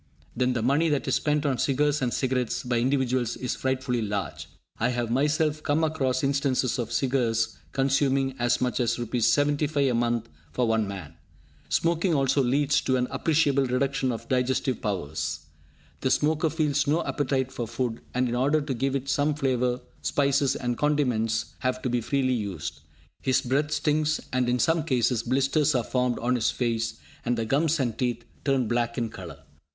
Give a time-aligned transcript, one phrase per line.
[0.35, 4.47] Then the money that is spent on cigars and cigarettes by individuals is frightfully large.
[4.79, 9.27] I have myself come across instances of cigars consuming as much as Rs.
[9.27, 11.13] 75 a month for one man!
[11.69, 15.41] Smoking also leads to an appreciable reduction of digestive powers.
[15.99, 19.81] The smoker feels no appetite for food, and in order to give it some flavour,
[20.01, 22.79] spices and condiments have to be freely used.
[23.21, 27.45] His breath stinks, and, in some cases, blisters are formed on his face, and the
[27.45, 29.43] gums and teeth turn black in colour.